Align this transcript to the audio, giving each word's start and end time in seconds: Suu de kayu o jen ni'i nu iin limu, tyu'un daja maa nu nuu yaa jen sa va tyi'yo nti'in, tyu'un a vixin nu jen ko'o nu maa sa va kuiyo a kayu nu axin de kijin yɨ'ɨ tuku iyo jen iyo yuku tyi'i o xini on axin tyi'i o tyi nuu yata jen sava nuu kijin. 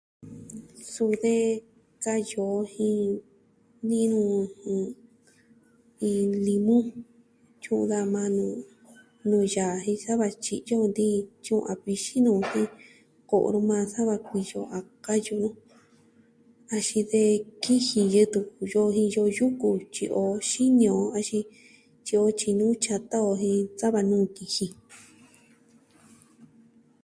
Suu 0.91 1.13
de 1.23 1.35
kayu 2.03 2.41
o 2.55 2.57
jen 2.73 2.99
ni'i 3.87 4.05
nu 4.11 4.21
iin 6.07 6.29
limu, 6.45 6.77
tyu'un 7.61 7.87
daja 7.89 8.11
maa 8.13 8.29
nu 8.37 8.45
nuu 9.29 9.45
yaa 9.55 9.75
jen 9.83 9.99
sa 10.03 10.11
va 10.21 10.27
tyi'yo 10.43 10.75
nti'in, 10.89 11.23
tyu'un 11.43 11.65
a 11.71 11.73
vixin 11.85 12.21
nu 12.25 12.31
jen 12.49 12.67
ko'o 13.29 13.47
nu 13.53 13.59
maa 13.69 13.85
sa 13.93 13.99
va 14.09 14.15
kuiyo 14.27 14.59
a 14.77 14.79
kayu 15.05 15.33
nu 15.41 15.49
axin 16.75 17.05
de 17.11 17.21
kijin 17.63 18.07
yɨ'ɨ 18.13 18.25
tuku 18.33 18.59
iyo 18.67 18.81
jen 18.95 19.05
iyo 19.11 19.23
yuku 19.37 19.69
tyi'i 19.93 20.13
o 20.23 20.25
xini 20.49 20.85
on 20.99 21.07
axin 21.17 21.43
tyi'i 22.05 22.19
o 22.23 22.25
tyi 22.39 22.49
nuu 22.59 22.73
yata 22.85 23.17
jen 23.41 23.59
sava 23.79 23.99
nuu 24.09 24.25
kijin. 24.35 24.73